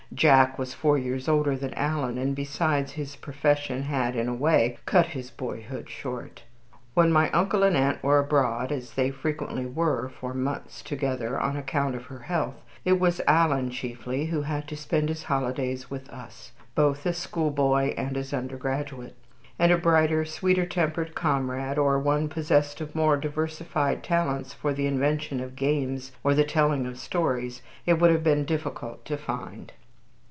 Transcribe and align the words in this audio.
Jack 0.13 0.59
was 0.59 0.73
four 0.73 0.97
years 0.97 1.29
older 1.29 1.55
than 1.55 1.73
Alan, 1.73 2.17
and, 2.17 2.35
besides, 2.35 2.91
his 2.91 3.15
profession 3.15 3.83
had, 3.83 4.13
in 4.13 4.27
a 4.27 4.33
way, 4.35 4.77
cut 4.85 5.05
his 5.05 5.31
boyhood 5.31 5.89
short. 5.89 6.43
When 6.93 7.13
my 7.13 7.29
uncle 7.31 7.63
and 7.63 7.77
aunt 7.77 8.03
were 8.03 8.19
abroad, 8.19 8.73
as 8.73 8.95
they 8.95 9.09
frequently 9.09 9.65
were 9.65 10.09
for 10.09 10.33
months 10.33 10.81
together 10.81 11.39
on 11.39 11.55
account 11.55 11.95
of 11.95 12.07
her 12.07 12.23
health, 12.23 12.61
it 12.83 12.99
was 12.99 13.21
Alan, 13.25 13.69
chiefly, 13.69 14.25
who 14.25 14.41
had 14.41 14.67
to 14.67 14.75
spend 14.75 15.07
his 15.07 15.23
holidays 15.23 15.89
with 15.89 16.09
us, 16.09 16.51
both 16.75 17.05
as 17.07 17.17
school 17.17 17.49
boy 17.49 17.93
and 17.95 18.17
as 18.17 18.33
undergraduate. 18.33 19.15
And 19.57 19.71
a 19.71 19.77
brighter, 19.77 20.25
sweeter 20.25 20.65
tempered 20.65 21.15
comrade, 21.15 21.77
or 21.77 21.97
one 21.97 22.27
possessed 22.27 22.81
of 22.81 22.93
more 22.93 23.15
diversified 23.15 24.03
talents 24.03 24.53
for 24.53 24.73
the 24.73 24.87
invention 24.87 25.39
of 25.39 25.55
games 25.55 26.11
or 26.21 26.33
the 26.35 26.43
telling 26.43 26.85
of 26.85 26.99
stories, 26.99 27.61
it 27.85 27.97
would 28.01 28.11
have 28.11 28.25
been 28.25 28.43
difficult 28.43 29.05
to 29.05 29.15
find. 29.15 29.71